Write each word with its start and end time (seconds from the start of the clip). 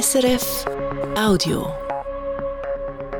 SRF 0.00 0.64
Audio. 1.16 1.68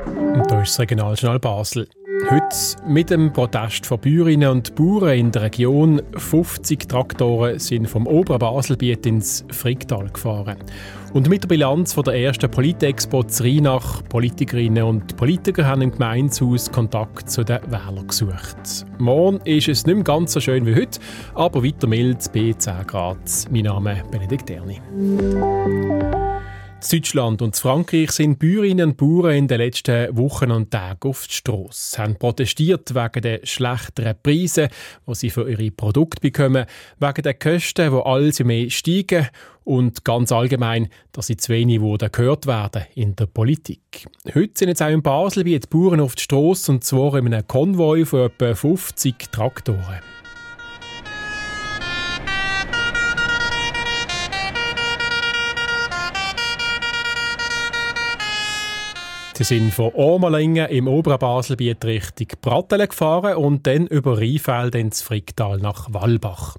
Und 0.07 0.51
da 0.51 0.61
ist 0.61 0.71
das 0.71 0.81
Regionaljournal 0.81 1.39
Basel. 1.39 1.89
Heute 2.29 2.57
mit 2.89 3.11
dem 3.11 3.33
Protest 3.33 3.87
von 3.87 4.01
Bäuerinnen 4.01 4.49
und 4.49 4.75
Bauern 4.75 5.17
in 5.17 5.31
der 5.31 5.43
Region. 5.43 6.03
50 6.17 6.89
Traktoren 6.89 7.61
sind 7.61 7.89
vom 7.89 8.09
oberen 8.09 8.41
Baselbiet 8.41 9.07
ins 9.07 9.45
Fricktal 9.53 10.11
gefahren. 10.11 10.57
Und 11.13 11.29
mit 11.29 11.45
der 11.45 11.49
Bilanz 11.49 11.93
von 11.93 12.03
der 12.03 12.15
ersten 12.15 12.51
Politexpo 12.51 13.25
Rheinach, 13.39 14.03
Politikerinnen 14.09 14.83
und 14.83 15.17
Politiker 15.17 15.67
haben 15.67 15.83
im 15.83 15.93
Gemeinshaus 15.93 16.73
Kontakt 16.73 17.31
zu 17.31 17.45
den 17.45 17.61
Wählern 17.69 18.09
gesucht. 18.09 18.85
Morgen 18.99 19.39
ist 19.45 19.69
es 19.69 19.87
nicht 19.87 19.95
mehr 19.95 20.03
ganz 20.03 20.33
so 20.33 20.41
schön 20.41 20.67
wie 20.67 20.75
heute, 20.75 20.99
aber 21.35 21.63
weiter 21.63 21.87
mild 21.87 22.33
bei 22.33 22.53
10 22.53 22.85
Grad. 22.89 23.19
Mein 23.49 23.63
Name 23.63 23.93
ist 23.93 24.11
Benedikt 24.11 24.51
Erni. 24.51 24.81
In 26.93 26.99
Deutschland 26.99 27.41
und 27.41 27.57
Frankreich 27.57 28.11
sind 28.11 28.39
Bäuerinnen 28.39 28.91
und 28.91 28.97
Bauern 28.99 29.35
in 29.35 29.49
den 29.49 29.59
letzten 29.59 30.15
Wochen 30.19 30.51
und 30.51 30.71
Tagen 30.71 31.09
auf 31.09 31.27
die 31.27 31.33
Strasse, 31.33 32.03
haben 32.03 32.17
protestiert 32.17 32.95
wegen 32.95 33.23
der 33.23 33.41
schlechteren 33.45 34.15
Preise, 34.23 34.69
die 35.07 35.15
sie 35.15 35.31
für 35.31 35.49
ihre 35.49 35.71
Produkte 35.71 36.21
bekommen, 36.21 36.67
wegen 36.99 37.23
der 37.23 37.35
Kosten, 37.35 37.91
die 37.91 38.03
alles 38.05 38.41
mehr 38.41 38.69
steigen 38.69 39.29
und 39.65 40.05
ganz 40.05 40.31
allgemein, 40.31 40.89
dass 41.13 41.29
sie 41.29 41.39
zu 41.39 41.53
wenig 41.53 41.81
wurden 41.81 42.13
gehört 42.13 42.47
werden 42.47 42.85
in 42.95 43.17
der 43.17 43.27
Politik. 43.27 44.07
Heute 44.35 44.53
sind 44.55 44.69
jetzt 44.69 44.83
auch 44.83 44.89
in 44.89 45.03
Basel 45.03 45.45
die 45.45 45.59
Bauern 45.59 46.01
auf 46.01 46.17
die 46.17 46.23
Strasse 46.23 46.71
und 46.71 46.85
zwar 46.85 47.17
in 47.17 47.33
einem 47.33 47.47
Konvoi 47.47 48.05
von 48.05 48.27
etwa 48.27 48.55
50 48.55 49.33
Traktoren. 49.33 50.01
Sie 59.37 59.43
sind 59.43 59.75
von 59.75 59.91
Omerlingen 59.95 60.69
im 60.69 60.87
oberen 60.87 61.19
Baselbiet 61.19 61.85
Richtung 61.85 62.29
Brattelen 62.41 62.87
gefahren 62.87 63.35
und 63.35 63.67
dann 63.67 63.89
über 63.89 64.17
Rheinfeld 64.17 64.77
ins 64.77 65.03
Fricktal 65.03 65.59
nach 65.59 65.93
Wallbach. 65.93 66.57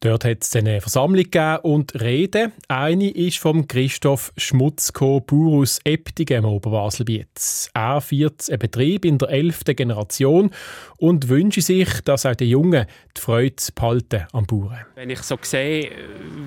Dort 0.00 0.24
hat 0.24 0.42
es 0.42 0.56
eine 0.56 0.80
Versammlung 0.80 1.22
gegeben 1.22 1.58
und 1.62 2.00
Rede. 2.00 2.50
Eine 2.66 3.08
ist 3.10 3.38
vom 3.38 3.68
Christoph 3.68 4.32
Schmutzko 4.36 5.20
Burus 5.20 5.78
Eptigen 5.84 6.38
im 6.38 6.44
Oberbaselbiet. 6.46 7.70
Er 7.72 8.00
führt 8.00 8.50
einen 8.50 8.58
Betrieb 8.58 9.04
in 9.04 9.18
der 9.18 9.28
11. 9.28 9.60
Generation 9.76 10.50
und 10.96 11.28
wünscht 11.28 11.62
sich, 11.62 12.00
dass 12.00 12.26
auch 12.26 12.34
die 12.34 12.50
Jungen 12.50 12.86
die 13.16 13.20
Freude 13.20 13.62
behalten 13.76 14.26
am 14.32 14.44
Bauern. 14.44 14.84
Wenn 14.96 15.10
ich 15.10 15.20
so 15.20 15.38
sehe, 15.40 15.92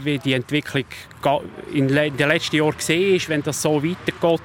wie 0.04 0.20
die 0.20 0.34
Entwicklung 0.34 0.84
in 1.73 1.88
den 1.88 2.17
letzten 2.17 2.58
Jahren 2.58 2.76
gesehen 2.76 3.16
ist, 3.16 3.30
wenn 3.30 3.42
das 3.42 3.62
so 3.62 3.82
weitergeht, 3.82 4.42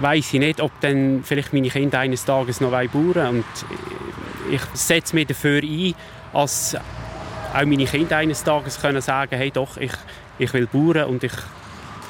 weiß 0.00 0.34
ich 0.34 0.40
nicht, 0.40 0.60
ob 0.60 0.72
dann 0.80 1.22
vielleicht 1.24 1.52
meine 1.52 1.68
Kinder 1.68 1.98
eines 1.98 2.24
Tages 2.24 2.60
noch 2.60 2.70
bauen 2.70 3.26
Und 3.28 3.44
ich 4.50 4.62
setze 4.74 5.14
mich 5.14 5.26
dafür 5.26 5.62
ein, 5.62 5.94
dass 6.32 6.76
auch 7.54 7.64
meine 7.64 7.84
Kinder 7.84 8.18
eines 8.18 8.44
Tages 8.44 8.80
können 8.80 9.00
sagen 9.00 9.36
hey 9.36 9.50
doch, 9.50 9.76
ich, 9.76 9.92
ich 10.38 10.52
will 10.52 10.66
bauen 10.66 11.04
und 11.04 11.24
ich, 11.24 11.32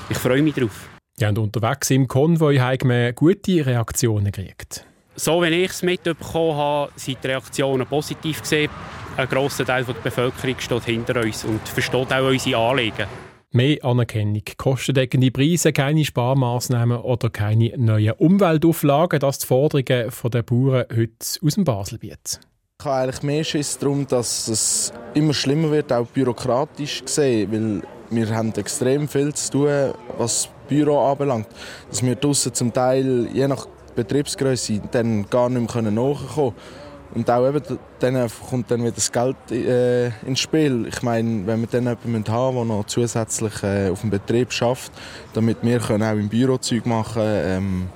ich 0.08 0.18
freue 0.18 0.42
mich 0.42 0.54
darauf. 0.54 0.88
Ja, 1.18 1.30
und 1.30 1.38
unterwegs 1.38 1.90
im 1.90 2.08
Konvoi 2.08 2.58
haben 2.58 2.90
wir 2.90 3.12
gute 3.12 3.64
Reaktionen 3.64 4.32
gekriegt. 4.32 4.84
So 5.14 5.42
wie 5.42 5.48
ich 5.48 5.70
es 5.70 5.82
mitbekommen 5.82 6.56
habe, 6.56 6.92
sind 6.96 7.24
die 7.24 7.28
Reaktionen 7.28 7.86
positiv 7.86 8.42
gesehen. 8.42 8.70
Ein 9.16 9.26
grosser 9.26 9.64
Teil 9.64 9.84
der 9.84 9.94
Bevölkerung 9.94 10.56
steht 10.58 10.84
hinter 10.84 11.22
uns 11.22 11.42
und 11.44 11.66
versteht 11.66 12.12
auch 12.12 12.28
unsere 12.28 12.58
Anliegen. 12.58 13.06
Mehr 13.56 13.82
Anerkennung, 13.86 14.42
kostendeckende 14.58 15.30
Preise, 15.30 15.72
keine 15.72 16.04
Sparmaßnahmen 16.04 16.98
oder 16.98 17.30
keine 17.30 17.72
neuen 17.78 18.12
Umweltauflagen, 18.12 19.18
das 19.18 19.38
die 19.38 19.46
Forderungen 19.46 20.12
der 20.30 20.42
Bauern 20.42 20.84
heute 20.94 21.14
aus 21.42 21.54
dem 21.54 21.64
Baselbiet. 21.64 22.38
Ich 22.78 22.84
habe 22.84 22.96
eigentlich 22.96 23.22
mehr 23.22 23.44
Schiss 23.44 23.78
darum, 23.78 24.06
dass 24.06 24.46
es 24.48 24.92
immer 25.14 25.32
schlimmer 25.32 25.70
wird, 25.70 25.90
auch 25.90 26.06
bürokratisch 26.08 27.02
gesehen, 27.02 27.50
weil 27.50 27.82
wir 28.10 28.28
haben 28.36 28.52
extrem 28.56 29.08
viel 29.08 29.32
zu 29.32 29.52
tun, 29.52 29.94
was 30.18 30.42
das 30.42 30.50
Büro 30.68 30.98
anbelangt. 30.98 31.48
Dass 31.88 32.04
wir 32.04 32.14
draussen 32.14 32.52
zum 32.52 32.74
Teil, 32.74 33.26
je 33.32 33.48
nach 33.48 33.66
Betriebsgröße, 33.94 34.82
dann 34.90 35.30
gar 35.30 35.48
nicht 35.48 35.74
mehr 35.74 35.90
nachkommen 35.90 36.26
können. 36.34 36.54
Und 37.16 37.30
auch 37.30 37.48
eben, 37.48 37.62
dann 37.98 38.30
kommt 38.50 38.70
dann 38.70 38.82
wieder 38.82 38.92
das 38.92 39.10
Geld 39.10 39.36
äh, 39.50 40.08
ins 40.26 40.38
Spiel. 40.38 40.86
Ich 40.86 41.02
meine, 41.02 41.46
wenn 41.46 41.60
wir 41.62 41.66
dann 41.66 41.96
jemanden 42.04 42.30
haben, 42.30 42.56
der 42.56 42.64
noch 42.66 42.84
zusätzlich 42.84 43.62
äh, 43.62 43.88
auf 43.88 44.02
dem 44.02 44.10
Betrieb 44.10 44.52
schafft, 44.52 44.92
damit 45.32 45.56
wir 45.62 45.78
können 45.78 46.02
auch 46.02 46.12
im 46.12 46.28
Büro 46.28 46.58
Zeug 46.58 46.84
machen 46.84 47.14
können, 47.14 47.42
ähm, 47.46 47.88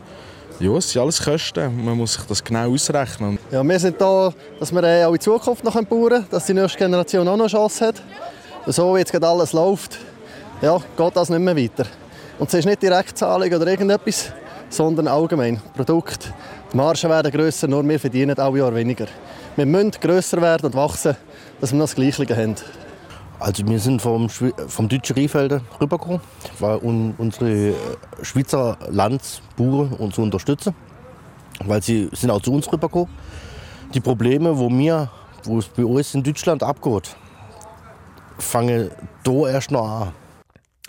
ja, 0.58 0.70
es 0.72 0.90
sind 0.90 1.02
alles 1.02 1.22
Kosten. 1.22 1.84
Man 1.84 1.98
muss 1.98 2.14
sich 2.14 2.24
das 2.24 2.42
genau 2.42 2.72
ausrechnen. 2.72 3.38
Ja, 3.50 3.62
wir 3.62 3.78
sind 3.78 4.00
da, 4.00 4.32
dass 4.58 4.72
wir 4.72 4.82
äh, 4.84 5.04
auch 5.04 5.12
in 5.12 5.20
Zukunft 5.20 5.64
noch 5.64 5.74
bauen 5.74 6.08
können, 6.08 6.26
dass 6.30 6.46
die 6.46 6.54
nächste 6.54 6.78
Generation 6.78 7.28
auch 7.28 7.36
noch 7.36 7.48
Chance 7.48 7.88
hat. 7.88 8.02
So 8.68 8.94
wie 8.94 9.00
jetzt 9.00 9.12
gerade 9.12 9.28
alles 9.28 9.52
läuft, 9.52 9.98
ja, 10.62 10.78
geht 10.96 11.16
das 11.16 11.28
nicht 11.28 11.40
mehr 11.40 11.56
weiter. 11.56 11.84
Und 12.38 12.48
es 12.48 12.54
ist 12.54 12.64
nicht 12.64 12.82
Direktzahlung 12.82 13.52
oder 13.52 13.66
irgendetwas, 13.66 14.32
sondern 14.70 15.08
allgemein 15.08 15.60
Produkt. 15.76 16.32
Die 16.72 16.76
Margen 16.76 17.10
werden 17.10 17.32
grösser, 17.32 17.66
nur 17.66 17.86
wir 17.88 17.98
verdienen 17.98 18.38
alle 18.38 18.58
Jahr 18.58 18.72
weniger. 18.72 19.06
Wir 19.56 19.66
müssen 19.66 19.90
grösser 19.90 20.40
werden 20.40 20.66
und 20.66 20.74
wachsen, 20.74 21.16
dass 21.60 21.72
wir 21.72 21.78
noch 21.78 21.86
das 21.86 21.96
Gleiche 21.96 22.36
haben. 22.36 22.54
Also 23.40 23.66
wir 23.66 23.80
sind 23.80 24.00
vom, 24.00 24.28
vom 24.28 24.88
deutschen 24.88 25.16
Rheinfelden 25.16 25.62
rübergekommen, 25.80 26.20
weil 26.60 26.76
un, 26.76 27.14
unsere 27.18 27.70
äh, 27.70 27.74
Schweizer 28.22 28.76
Landsbauern 28.88 29.94
uns 29.94 30.16
unterstützen, 30.18 30.74
weil 31.64 31.82
sie 31.82 32.08
sind 32.12 32.30
auch 32.30 32.40
zu 32.40 32.52
uns 32.52 32.70
rübergekommen. 32.70 33.08
Die 33.92 34.00
Probleme, 34.00 34.56
wo 34.56 34.68
wir, 34.68 35.10
wo 35.42 35.58
es 35.58 35.66
bei 35.66 35.84
uns 35.84 36.14
in 36.14 36.22
Deutschland 36.22 36.62
abgeht, 36.62 37.16
fangen 38.38 38.90
hier 39.26 39.48
erst 39.48 39.72
noch 39.72 39.88
an. 39.88 40.19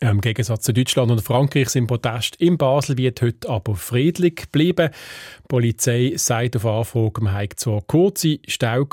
Im 0.04 0.20
Gegensatz 0.20 0.64
zu 0.64 0.74
Deutschland 0.74 1.12
und 1.12 1.22
Frankreich 1.22 1.70
sind 1.70 1.86
Proteste 1.86 2.44
in 2.44 2.58
Basel 2.58 2.98
wird 2.98 3.22
heute 3.22 3.48
aber 3.48 3.76
friedlich 3.76 4.36
geblieben. 4.36 4.90
Die 5.44 5.48
Polizei 5.48 6.14
sagt 6.16 6.56
auf 6.56 6.66
Anfrage, 6.66 7.22
man 7.22 7.34
habe 7.34 7.56
zwar 7.56 7.82
kurze 7.84 8.40
Stau 8.48 8.88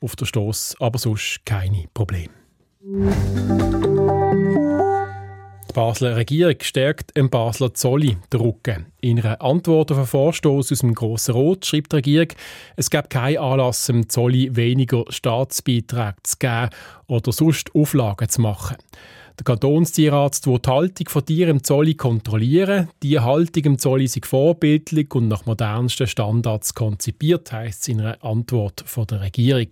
auf 0.00 0.16
der 0.16 0.24
Stoss, 0.24 0.74
aber 0.80 0.98
sonst 0.98 1.44
keine 1.44 1.84
Probleme. 1.92 2.30
Die 5.68 5.72
Basler 5.74 6.16
Regierung 6.16 6.56
stärkt 6.62 7.10
im 7.14 7.28
Basler 7.28 7.74
Zolli 7.74 8.16
den 8.32 8.40
Rücken. 8.40 8.86
In 9.02 9.20
einer 9.20 9.42
Antwort 9.42 9.92
auf 9.92 9.98
einen 9.98 10.06
Vorstoß 10.06 10.72
aus 10.72 10.78
dem 10.78 10.94
Grossen 10.94 11.34
Rot 11.34 11.66
schreibt 11.66 11.92
die 11.92 11.96
Regierung, 11.96 12.28
es 12.76 12.88
gab 12.88 13.10
keinen 13.10 13.36
Anlass, 13.36 13.84
dem 13.84 14.08
Zolli 14.08 14.56
weniger 14.56 15.04
Staatsbeiträge 15.10 16.16
zu 16.22 16.38
geben 16.38 16.70
oder 17.08 17.30
sonst 17.30 17.74
Auflagen 17.74 18.30
zu 18.30 18.40
machen. 18.40 18.76
Der 19.38 19.44
Kantonstierarzt 19.44 20.46
will 20.46 20.58
die 20.58 20.70
Haltung 20.70 21.08
von 21.08 21.26
Tieren 21.26 21.50
im 21.50 21.64
Zolli 21.64 21.94
kontrollieren. 21.94 22.88
Die 23.02 23.20
Haltung 23.20 23.64
im 23.64 23.78
Zolli 23.78 24.04
ist 24.04 24.24
vorbildlich 24.24 25.14
und 25.14 25.28
nach 25.28 25.44
modernsten 25.44 26.06
Standards 26.06 26.74
konzipiert, 26.74 27.52
heisst 27.52 27.82
es 27.82 27.88
in 27.88 28.00
einer 28.00 28.24
Antwort 28.24 28.82
von 28.86 29.06
der 29.06 29.20
Regierung. 29.20 29.68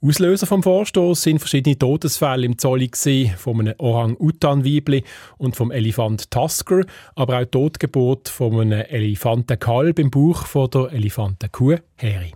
Auslöser 0.00 0.46
vom 0.46 0.62
Vorstoß 0.62 1.22
sind 1.22 1.40
verschiedene 1.40 1.76
Todesfälle 1.76 2.46
im 2.46 2.56
Zolli 2.56 2.88
von 3.36 3.58
einem 3.58 3.74
Orang-Utan-Weibli 3.78 5.02
und 5.38 5.56
vom 5.56 5.72
Elefant 5.72 6.30
Tusker, 6.30 6.84
aber 7.16 7.38
auch 7.38 7.44
die 7.44 7.50
Totgeburt 7.50 8.28
von 8.28 8.60
einem 8.60 8.86
Elefantenkalb 8.88 9.98
im 9.98 10.10
Bauch 10.12 10.46
von 10.46 10.70
der 10.70 10.92
Elefantenkuh 10.92 11.78
Heri. 11.96 12.32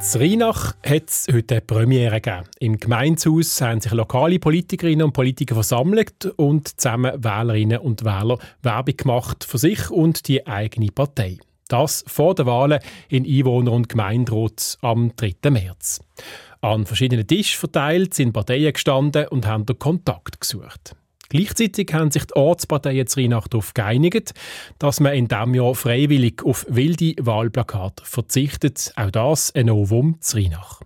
In 0.00 0.20
Rheinach 0.20 0.76
hat 0.82 1.10
es 1.10 1.26
heute 1.30 1.56
eine 1.56 1.60
Premiere 1.60 2.22
gegeben. 2.22 2.44
Im 2.58 2.80
Gemeinshaus 2.80 3.60
haben 3.60 3.82
sich 3.82 3.92
lokale 3.92 4.38
Politikerinnen 4.38 5.04
und 5.04 5.12
Politiker 5.12 5.54
versammelt 5.54 6.24
und 6.36 6.80
zusammen 6.80 7.22
Wählerinnen 7.22 7.80
und 7.80 8.02
Wähler 8.02 8.38
Werbung 8.62 8.96
gemacht 8.96 9.44
für 9.44 9.58
sich 9.58 9.90
und 9.90 10.26
die 10.26 10.46
eigene 10.46 10.90
Partei. 10.90 11.36
Das 11.68 12.02
vor 12.06 12.34
den 12.34 12.46
Wahlen 12.46 12.80
in 13.10 13.26
Einwohner- 13.26 13.72
und 13.72 13.90
Gemeinderat 13.90 14.78
am 14.80 15.12
3. 15.16 15.50
März. 15.50 16.00
An 16.62 16.86
verschiedenen 16.86 17.26
Tischen 17.26 17.58
verteilt 17.58 18.14
sind 18.14 18.32
Parteien 18.32 18.72
gestanden 18.72 19.28
und 19.28 19.46
haben 19.46 19.66
den 19.66 19.78
Kontakt 19.78 20.40
gesucht. 20.40 20.96
Gleichzeitig 21.30 21.94
haben 21.94 22.10
sich 22.10 22.24
die 22.26 22.34
Ortsparteien 22.34 23.06
zu 23.06 23.20
Rheinach 23.20 23.48
darauf 23.48 23.72
geeinigt, 23.72 24.34
dass 24.78 25.00
man 25.00 25.14
in 25.14 25.28
diesem 25.28 25.54
Jahr 25.54 25.74
freiwillig 25.74 26.42
auf 26.44 26.66
wilde 26.68 27.14
Wahlplakate 27.18 28.04
verzichtet. 28.04 28.92
Auch 28.96 29.10
das 29.10 29.54
ein 29.54 29.66
Novum 29.66 30.16
zu 30.20 30.36
Rheinach. 30.36 30.80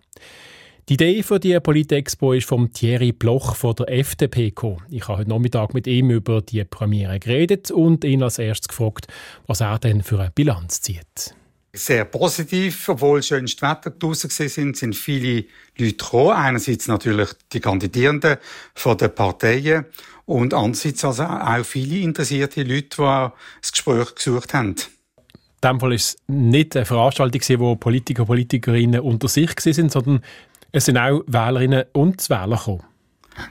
Die 0.91 0.95
Idee 0.95 1.23
für 1.23 1.41
die 1.41 1.59
Politexpo 1.59 2.35
ist 2.35 2.47
vom 2.47 2.71
Thierry 2.75 3.13
Bloch 3.13 3.57
von 3.57 3.75
der 3.75 3.91
FDP 3.91 4.51
gekommen. 4.51 4.83
Ich 4.91 5.09
habe 5.09 5.21
heute 5.21 5.31
Nachmittag 5.31 5.73
mit 5.73 5.87
ihm 5.87 6.11
über 6.11 6.43
die 6.43 6.63
Premiere 6.65 7.19
geredet 7.19 7.71
und 7.71 8.05
ihn 8.05 8.23
als 8.23 8.39
erstes 8.39 8.69
gefragt, 8.69 9.07
was 9.47 9.63
er 9.63 9.79
denn 9.79 10.03
für 10.03 10.21
eine 10.21 10.31
Bilanz 10.31 10.83
zieht. 10.83 11.35
Sehr 11.77 12.05
positiv, 12.05 12.89
obwohl 12.89 13.21
schönste 13.21 13.63
Wetter 13.63 13.91
draußen 13.91 14.31
sind, 14.31 14.77
sind 14.77 14.95
viele 14.95 15.45
Leute 15.77 15.97
gekommen. 15.97 16.31
Einerseits 16.31 16.87
natürlich 16.87 17.31
die 17.53 17.59
Kandidierenden 17.59 18.37
von 18.77 18.97
den 18.97 19.13
Parteien 19.13 19.85
und 20.25 20.55
andererseits 20.55 21.05
also 21.05 21.25
auch 21.25 21.65
viele 21.65 21.99
interessierte 21.99 22.63
Leute, 22.63 22.97
die 22.97 23.33
das 23.61 23.73
Gespräch 23.73 24.15
gesucht 24.15 24.55
haben. 24.55 24.69
In 24.69 24.75
diesem 25.65 25.81
Fall 25.81 25.91
war 25.91 25.97
es 25.97 26.17
nicht 26.29 26.77
eine 26.77 26.85
Veranstaltung, 26.85 27.59
wo 27.59 27.75
Politiker 27.75 28.23
und 28.23 28.29
Politikerinnen 28.29 29.01
unter 29.01 29.27
sich 29.27 29.51
waren, 29.51 29.89
sondern 29.89 30.25
es 30.71 30.85
sind 30.85 30.97
auch 30.97 31.23
Wählerinnen 31.27 31.87
und 31.93 32.31
Wähler 32.31 32.57
gekommen. 32.57 32.85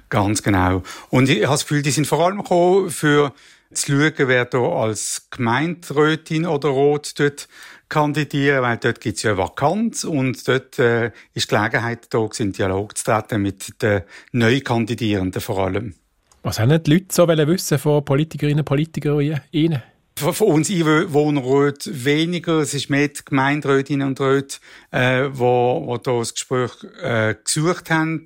Ganz 0.07 0.41
genau. 0.41 0.81
Und 1.09 1.27
ich 1.27 1.43
habe 1.43 1.55
das 1.55 1.63
Gefühl, 1.63 1.81
die 1.81 1.91
sind 1.91 2.07
vor 2.07 2.25
allem 2.25 2.37
gekommen, 2.37 2.89
für 2.89 3.33
zu 3.73 3.91
schauen, 3.91 4.13
wer 4.27 4.45
da 4.45 4.59
als 4.59 5.27
Gemeinderätin 5.31 6.45
oder 6.45 6.69
Rot 6.69 7.19
dort 7.19 7.47
kandidieren, 7.93 8.63
weil 8.63 8.77
dort 8.77 8.99
gibt 8.99 9.17
es 9.17 9.23
ja 9.23 9.31
eine 9.31 9.37
Vakanz 9.37 10.03
und 10.03 10.47
dort 10.47 10.79
äh, 10.79 11.11
ist 11.35 11.51
die 11.51 11.55
Gelegenheit 11.55 12.07
da, 12.09 12.27
in 12.39 12.51
Dialog 12.51 12.97
zu 12.97 13.05
treten 13.05 13.41
mit 13.41 13.81
den 13.83 14.01
Neukandidierenden 14.31 15.39
vor 15.39 15.59
allem. 15.59 15.93
Was 16.41 16.59
haben 16.59 16.83
die 16.83 16.91
Leute 16.91 17.05
so 17.11 17.27
wissen 17.27 17.77
von 17.77 18.03
Politikerinnen 18.03 18.59
und 18.59 18.65
Politikern 18.65 19.39
Ihnen? 19.51 19.83
Für 20.17 20.43
uns 20.43 20.69
Einwohnerräte 20.69 22.05
weniger. 22.05 22.59
Es 22.59 22.73
ist 22.73 22.89
mehr 22.89 23.07
die 23.07 23.23
Gemeinderätinnen 23.23 24.07
und 24.07 24.19
Räte, 24.19 24.57
äh, 24.91 25.29
wo, 25.31 25.83
wo 25.85 25.97
da 25.97 26.17
das 26.17 26.33
Gespräch 26.33 26.71
äh, 27.01 27.35
gesucht 27.43 27.89
haben. 27.91 28.23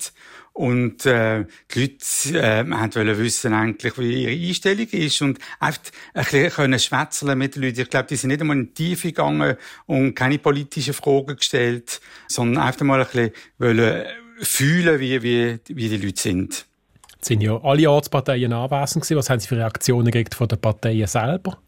Und 0.58 1.06
äh, 1.06 1.46
die 1.72 1.82
Leute 1.82 2.40
äh, 2.42 2.96
wollen 2.96 3.18
wissen 3.20 3.54
eigentlich, 3.54 3.96
wie 4.00 4.24
ihre 4.24 4.48
Einstellung 4.48 4.88
ist 4.88 5.22
und 5.22 5.38
einfach 5.60 5.82
ein 6.16 6.24
bisschen 6.24 6.50
können 6.50 6.80
schwätzeln 6.80 7.38
mit 7.38 7.56
den 7.56 7.62
Leuten. 7.62 7.82
Ich 7.82 7.90
glaube, 7.92 8.08
die 8.08 8.16
sind 8.16 8.30
nicht 8.30 8.42
einmal 8.42 8.58
in 8.58 8.74
die 8.74 8.74
Tiefe 8.74 9.10
gegangen 9.10 9.56
und 9.86 10.16
keine 10.16 10.40
politischen 10.40 10.96
Fragen 10.96 11.36
gestellt, 11.36 12.02
sondern 12.28 12.64
einfach 12.64 12.82
mal 12.82 13.02
ein 13.02 13.06
bisschen 13.06 13.32
wollen 13.60 14.08
fühlen, 14.40 15.00
wie, 15.00 15.22
wie, 15.22 15.60
wie 15.68 15.90
die 15.90 15.98
Leute 15.98 16.20
sind. 16.20 16.66
Jetzt 17.14 17.28
sind 17.28 17.42
ja 17.42 17.56
alle 17.62 17.92
Ortsparteien 17.92 18.52
anwesend 18.52 19.04
gewesen. 19.04 19.18
Was 19.20 19.30
haben 19.30 19.40
Sie 19.40 19.48
für 19.48 19.58
Reaktionen 19.58 20.10
gekriegt 20.10 20.34
von 20.34 20.48
den 20.48 20.60
Parteien 20.60 21.06
selber? 21.06 21.60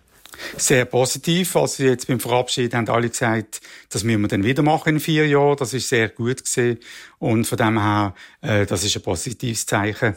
Sehr 0.57 0.86
positiv. 0.86 1.56
Also 1.56 1.83
jetzt 1.83 2.07
beim 2.07 2.19
Verabschied 2.19 2.74
haben 2.74 2.88
alle 2.89 3.09
gesagt, 3.09 3.62
das 3.89 4.03
müssen 4.03 4.21
wir 4.21 4.27
dann 4.27 4.44
wieder 4.44 4.63
machen 4.63 4.95
in 4.95 5.00
vier 5.00 5.27
Jahren. 5.27 5.57
Das 5.57 5.74
ist 5.74 5.89
sehr 5.89 6.09
gut 6.09 6.44
gesehen 6.44 6.80
und 7.18 7.45
von 7.45 7.57
dem 7.57 7.80
her, 7.80 8.15
äh, 8.41 8.65
das 8.65 8.83
ist 8.83 8.95
ein 8.95 9.01
positives 9.01 9.65
Zeichen. 9.65 10.15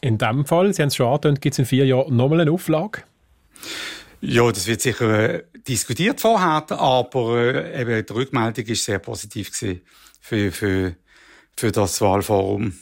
In 0.00 0.18
dem 0.18 0.46
Fall, 0.46 0.72
Sie 0.72 0.82
haben 0.82 0.88
es 0.88 0.96
schon 0.96 1.06
angetönt, 1.06 1.40
gibt 1.40 1.54
es 1.54 1.58
in 1.58 1.66
vier 1.66 1.84
Jahren 1.84 2.16
nochmal 2.16 2.40
eine 2.40 2.50
Auflage? 2.50 3.02
Ja, 4.22 4.50
das 4.50 4.66
wird 4.66 4.80
sicher 4.80 5.34
äh, 5.34 5.44
diskutiert 5.66 6.20
vorher, 6.20 6.64
aber 6.70 7.38
äh, 7.38 7.80
eben 7.80 8.06
die 8.06 8.12
Rückmeldung 8.12 8.64
ist 8.66 8.84
sehr 8.84 8.98
positiv 8.98 9.52
gewesen 9.52 9.82
für, 10.20 10.52
für, 10.52 10.96
für 11.56 11.72
das 11.72 12.00
Wahlforum. 12.00 12.74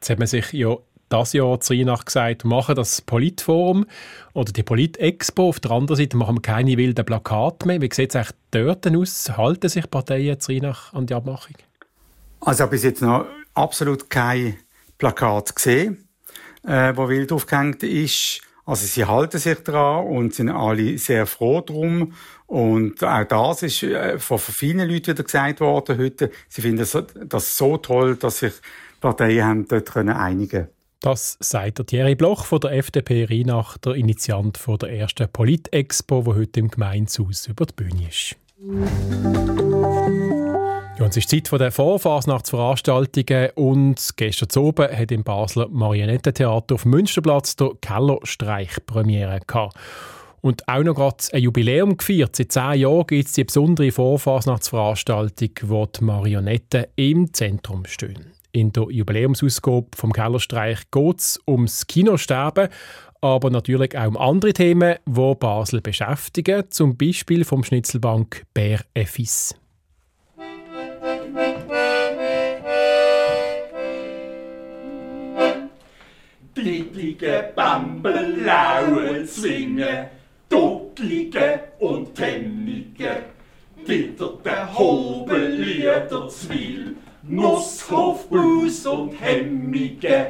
Jetzt 0.00 0.10
hat 0.10 0.18
man 0.18 0.28
sich 0.28 0.52
ja 0.52 0.76
das 1.08 1.32
Jahr 1.32 1.60
zu 1.60 1.72
Rheinach 1.72 2.04
gesagt, 2.04 2.44
wir 2.44 2.48
machen 2.48 2.74
das 2.74 3.00
Politforum 3.00 3.86
oder 4.32 4.52
die 4.52 4.62
Polit-Expo. 4.62 5.48
Auf 5.48 5.60
der 5.60 5.70
anderen 5.70 5.98
Seite 5.98 6.16
machen 6.16 6.36
wir 6.36 6.42
keine 6.42 6.76
wilden 6.76 7.04
Plakate 7.04 7.66
mehr. 7.66 7.80
Wie 7.80 7.90
sieht 7.92 8.10
es 8.10 8.16
eigentlich 8.16 8.36
dort 8.50 8.86
aus? 8.86 9.36
Halten 9.36 9.68
sich 9.68 9.90
Parteien 9.90 10.40
zu 10.40 10.52
Rheinach 10.52 10.92
an 10.92 11.06
die 11.06 11.14
Abmachung? 11.14 11.56
Also 12.40 12.58
ich 12.58 12.60
habe 12.62 12.70
bis 12.70 12.82
jetzt 12.82 13.02
noch 13.02 13.26
absolut 13.54 14.10
kein 14.10 14.56
Plakat 14.98 15.54
gesehen, 15.54 16.08
äh, 16.62 16.92
wo 16.94 17.08
wild 17.08 17.32
aufgehängt 17.32 17.82
ist. 17.82 18.40
Also 18.66 18.86
sie 18.86 19.04
halten 19.04 19.38
sich 19.38 19.58
daran 19.58 20.06
und 20.06 20.34
sind 20.34 20.48
alle 20.48 20.96
sehr 20.98 21.26
froh 21.26 21.60
drum. 21.60 22.14
Und 22.46 23.04
auch 23.04 23.24
das 23.24 23.62
ist 23.62 23.82
äh, 23.82 24.18
von 24.18 24.38
vielen 24.38 24.88
Leuten 24.88 25.08
wieder 25.08 25.22
gesagt 25.22 25.60
worden 25.60 25.98
heute. 25.98 26.30
Sie 26.48 26.62
finden 26.62 26.86
das 27.28 27.56
so 27.56 27.76
toll, 27.76 28.16
dass 28.16 28.38
sich 28.38 28.54
Parteien 29.00 29.44
haben 29.44 29.68
dort 29.68 29.92
können 29.92 30.16
einigen 30.16 30.68
das 31.04 31.36
sagt 31.38 31.78
der 31.78 31.86
Thierry 31.86 32.14
Bloch 32.14 32.46
von 32.46 32.60
der 32.60 32.72
FDP 32.72 33.24
Rheinach, 33.24 33.76
der 33.76 33.94
Initiant 33.94 34.56
von 34.56 34.78
der 34.78 34.90
ersten 34.90 35.28
Polit-Expo, 35.28 36.22
die 36.22 36.30
heute 36.30 36.60
im 36.60 36.68
Gemeinshaus 36.68 37.46
über 37.46 37.66
die 37.66 37.74
Bühne 37.74 38.08
ist. 38.08 38.36
Ja, 40.98 41.06
es 41.06 41.16
ist 41.18 41.28
Zeit 41.28 41.52
der 41.52 41.72
Vorfasnachtsveranstaltungen 41.72 43.50
und 43.54 44.16
gestern 44.16 44.62
oben 44.62 44.96
hat 44.96 45.12
im 45.12 45.24
Basler 45.24 45.68
Marionettentheater 45.68 46.74
auf 46.74 46.86
Münsterplatz 46.86 47.56
der 47.56 47.72
Kellerstreich 47.82 48.70
Premiere 48.86 49.40
gehabt. 49.46 49.76
Und 50.40 50.66
auch 50.68 50.82
noch 50.82 50.94
gerade 50.94 51.16
ein 51.32 51.42
Jubiläum 51.42 51.98
gefeiert. 51.98 52.36
Seit 52.36 52.52
zehn 52.52 52.80
Jahren 52.80 53.06
gibt 53.06 53.26
es 53.26 53.32
die 53.32 53.44
besondere 53.44 53.92
Vorfasnachtsveranstaltung, 53.92 55.50
wo 55.64 55.84
die 55.84 56.02
Marionetten 56.02 56.86
im 56.96 57.32
Zentrum 57.34 57.84
stehen. 57.84 58.32
In 58.54 58.70
der 58.70 58.86
Jubiläumsausgabe 58.88 59.88
vom 59.96 60.12
Kellerstreich 60.12 60.88
geht 60.92 61.18
es 61.18 61.40
ums 61.44 61.88
Kinosterben, 61.88 62.68
aber 63.20 63.50
natürlich 63.50 63.98
auch 63.98 64.06
um 64.06 64.16
andere 64.16 64.52
Themen, 64.52 64.94
die 65.04 65.34
Basel 65.40 65.80
beschäftigen, 65.80 66.62
zum 66.70 66.96
Beispiel 66.96 67.44
vom 67.44 67.64
Schnitzelbank 67.64 68.44
Bär 68.54 68.78
Effis. 68.94 69.56
Dittlige 76.56 77.50
Bambelaue 77.56 79.24
Zwinge, 79.24 80.10
Ducklige 80.48 81.60
und 81.80 82.14
Tennige, 82.14 83.16
Gitterte 83.84 84.78
Hobelieder 84.78 86.28
Zwiel, 86.28 86.93
Nusshofbus 87.26 88.84
und 88.86 89.12
Hemmige, 89.18 90.26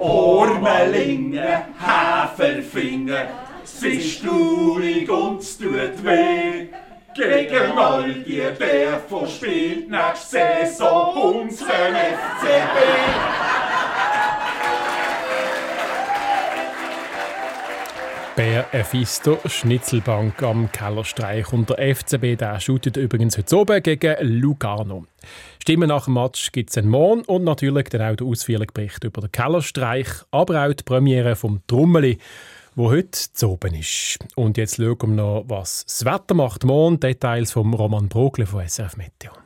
Ormelinge, 0.00 1.66
Haferfinger, 1.78 3.28
es 3.62 3.82
ist 3.82 4.24
traurig 4.24 5.10
und 5.10 5.40
es 5.40 5.58
tut 5.58 6.02
weh. 6.04 6.68
Gegen 7.14 7.78
all 7.78 8.14
die 8.14 8.40
Bär 8.58 8.98
verspielt 8.98 9.90
nächste 9.90 10.38
Saison 10.62 11.40
unseren 11.42 11.94
FCB. 11.94 13.61
Bär 18.36 18.64
Fisto 18.84 19.38
Schnitzelbank 19.44 20.42
am 20.42 20.72
Kellerstreich. 20.72 21.52
Und 21.52 21.68
der 21.68 21.94
FCB 21.94 22.38
der 22.38 22.58
shootet 22.60 22.96
übrigens 22.96 23.36
heute 23.36 23.56
oben 23.56 23.82
gegen 23.82 24.16
Lugano. 24.20 25.04
Stimmen 25.60 25.88
nach 25.88 26.06
dem 26.06 26.14
Match 26.14 26.50
gibt 26.50 26.70
es 26.70 26.78
einen 26.78 26.88
Morgen 26.88 27.22
und 27.22 27.44
natürlich 27.44 27.90
dann 27.90 28.00
auch 28.02 28.16
den 28.16 28.26
ausführlichen 28.26 28.72
Bericht 28.72 29.04
über 29.04 29.20
den 29.20 29.32
Kellerstreich, 29.32 30.08
aber 30.30 30.66
auch 30.66 30.72
die 30.72 30.82
Premiere 30.82 31.36
vom 31.36 31.60
Trummeli, 31.66 32.18
wo 32.74 32.90
heute 32.90 33.10
zu 33.10 33.50
oben 33.50 33.74
ist. 33.74 34.18
Und 34.34 34.56
jetzt 34.56 34.76
schauen 34.76 34.96
wir 34.98 35.06
noch, 35.08 35.44
was 35.48 35.84
das 35.84 36.04
Wetter 36.06 36.34
macht. 36.34 36.64
Morgen 36.64 37.00
Details 37.00 37.52
vom 37.52 37.74
Roman 37.74 38.08
Brogle 38.08 38.46
von 38.46 38.66
SRF 38.66 38.96
Meteo. 38.96 39.41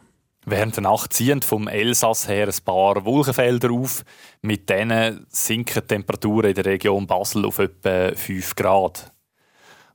Während 0.49 0.77
der 0.77 0.85
Nacht 0.85 1.13
ziehen 1.13 1.43
vom 1.43 1.67
Elsass 1.67 2.29
her 2.29 2.47
ein 2.47 2.65
paar 2.65 3.05
Wolkenfelder 3.05 3.73
auf. 3.73 4.05
Mit 4.43 4.71
denen 4.71 5.27
sinken 5.29 5.83
die 5.83 5.89
Temperaturen 5.89 6.51
in 6.51 6.55
der 6.55 6.67
Region 6.67 7.09
Basel 7.09 7.45
auf 7.45 7.59
etwa 7.59 8.15
5 8.15 8.55
Grad. 8.55 9.13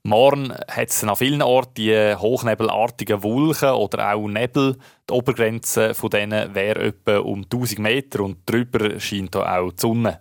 Morgen 0.02 0.52
hat 0.52 0.90
es 0.90 1.02
an 1.04 1.16
vielen 1.16 1.40
Orten 1.40 1.74
die 1.76 2.14
hochnebelartigen 2.16 3.22
Wolken 3.22 3.70
oder 3.70 4.12
auch 4.12 4.28
Nebel. 4.28 4.76
Die 5.08 5.14
Obergrenze 5.14 5.94
von 5.94 6.10
denen 6.10 6.54
wäre 6.54 6.82
etwa 6.82 7.20
um 7.20 7.44
1000 7.44 7.78
Meter 7.78 8.20
und 8.20 8.40
drüber 8.44 9.00
scheint 9.00 9.34
auch 9.34 9.70
die 9.72 9.80
Sonne. 9.80 10.20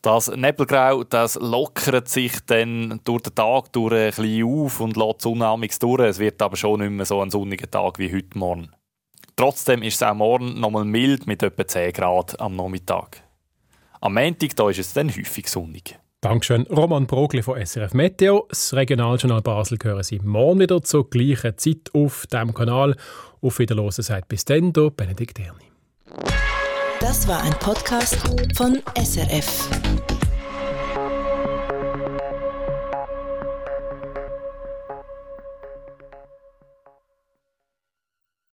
Das 0.00 0.34
Nebelgrau 0.34 1.04
das 1.04 1.34
lockert 1.34 2.08
sich 2.08 2.40
dann 2.46 3.00
durch 3.04 3.20
den 3.20 3.34
Tag 3.34 3.70
durch 3.72 3.92
ein 3.92 4.06
bisschen 4.06 4.44
auf 4.44 4.80
und 4.80 4.96
lässt 4.96 5.18
die 5.18 5.22
Sonne 5.24 5.68
durch. 5.78 6.00
Es 6.08 6.18
wird 6.18 6.40
aber 6.40 6.56
schon 6.56 6.80
nicht 6.80 6.90
mehr 6.90 7.04
so 7.04 7.20
ein 7.20 7.30
sonniger 7.30 7.70
Tag 7.70 7.98
wie 7.98 8.14
heute 8.14 8.38
Morgen. 8.38 8.70
Trotzdem 9.38 9.84
ist 9.84 9.94
es 9.94 10.02
auch 10.02 10.14
morgen 10.14 10.58
nochmal 10.58 10.84
mild 10.84 11.28
mit 11.28 11.44
etwa 11.44 11.64
10 11.64 11.92
Grad 11.92 12.40
am 12.40 12.56
Nachmittag. 12.56 13.22
Am 14.00 14.14
Montag 14.14 14.56
da 14.56 14.68
ist 14.68 14.80
es 14.80 14.92
dann 14.92 15.08
häufig 15.10 15.48
sonnig. 15.48 15.96
Dankeschön, 16.20 16.62
Roman 16.62 17.06
Brogli 17.06 17.44
von 17.44 17.64
SRF 17.64 17.94
Meteo. 17.94 18.46
Das 18.48 18.74
Regionaljournal 18.74 19.40
Basel 19.42 19.78
hören 19.80 20.02
Sie 20.02 20.18
morgen 20.18 20.58
wieder 20.58 20.82
zur 20.82 21.08
gleichen 21.08 21.56
Zeit 21.56 21.88
auf 21.94 22.26
diesem 22.26 22.52
Kanal. 22.52 22.96
Auf 23.40 23.60
Wiederhören 23.60 23.92
sagt 23.92 24.26
bis 24.26 24.44
dann, 24.44 24.72
Benedikt 24.72 25.38
Erni. 25.38 25.70
Das 26.98 27.28
war 27.28 27.40
ein 27.40 27.54
Podcast 27.60 28.16
von 28.56 28.82
SRF. 29.00 30.17